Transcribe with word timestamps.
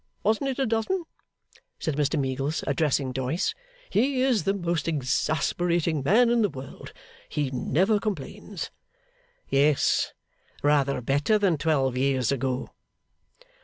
Wasn't 0.23 0.49
it 0.49 0.57
a 0.57 0.65
dozen?' 0.65 1.03
said 1.77 1.95
Mr 1.95 2.19
Meagles, 2.19 2.63
addressing 2.65 3.11
Doyce. 3.11 3.53
'He 3.91 4.23
is 4.23 4.45
the 4.45 4.53
most 4.55 4.87
exasperating 4.87 6.01
man 6.01 6.31
in 6.31 6.41
the 6.41 6.49
world; 6.49 6.91
he 7.29 7.51
never 7.51 7.99
complains!' 7.99 8.71
'Yes. 9.47 10.13
Rather 10.63 11.01
better 11.01 11.37
than 11.37 11.55
twelve 11.55 11.95
years 11.95 12.31
ago. 12.31 12.69